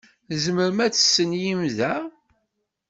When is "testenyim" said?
0.93-1.61